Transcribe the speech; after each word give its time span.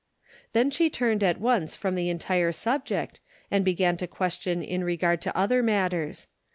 Then 0.53 0.71
she 0.71 0.89
turned 0.89 1.21
at 1.21 1.39
once 1.39 1.75
from 1.75 1.93
the 1.93 2.09
entire 2.09 2.51
sub 2.51 2.85
ject, 2.85 3.19
and 3.51 3.63
began 3.63 3.97
to 3.97 4.07
question 4.07 4.63
in 4.63 4.83
regard 4.83 5.21
to 5.21 5.37
other 5.37 5.61
matters. 5.61 6.25